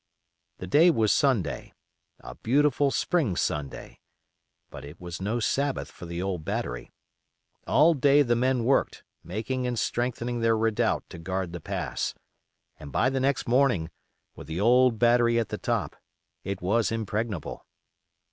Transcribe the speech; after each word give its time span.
The 0.57 0.65
day 0.65 0.89
was 0.89 1.11
Sunday; 1.11 1.73
a 2.21 2.33
beautiful 2.33 2.89
Spring 2.89 3.35
Sunday; 3.35 3.99
but 4.71 4.83
it 4.83 4.99
was 4.99 5.21
no 5.21 5.39
Sabbath 5.39 5.91
for 5.91 6.07
the 6.07 6.19
old 6.23 6.43
battery. 6.43 6.89
All 7.67 7.93
day 7.93 8.23
the 8.23 8.35
men 8.35 8.63
worked, 8.63 9.03
making 9.23 9.67
and 9.67 9.77
strengthening 9.77 10.39
their 10.39 10.57
redoubt 10.57 11.03
to 11.11 11.19
guard 11.19 11.53
the 11.53 11.61
pass, 11.61 12.15
and 12.79 12.91
by 12.91 13.11
the 13.11 13.19
next 13.19 13.47
morning, 13.47 13.91
with 14.35 14.47
the 14.47 14.59
old 14.59 14.97
battery 14.97 15.37
at 15.37 15.49
the 15.49 15.59
top, 15.59 15.95
it 16.43 16.63
was 16.63 16.91
impregnable. 16.91 17.63